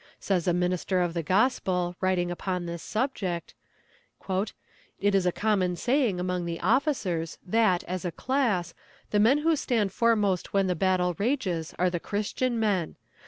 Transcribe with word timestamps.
Says 0.19 0.47
a 0.47 0.51
minister 0.53 0.99
of 0.99 1.13
the 1.13 1.21
Gospel, 1.21 1.95
writing 2.01 2.31
upon 2.31 2.65
this 2.65 2.81
subject: 2.81 3.53
"It 4.27 5.13
is 5.13 5.27
a 5.27 5.31
common 5.31 5.75
saying 5.75 6.19
among 6.19 6.45
the 6.45 6.59
officers 6.59 7.37
that, 7.45 7.83
as 7.83 8.03
a 8.03 8.11
class, 8.11 8.73
the 9.11 9.19
men 9.19 9.37
who 9.45 9.55
stand 9.55 9.91
foremost 9.91 10.53
when 10.53 10.65
the 10.65 10.73
battle 10.73 11.13
rages 11.19 11.75
are 11.77 11.91
the 11.91 11.99
christian 11.99 12.59
men. 12.59 12.95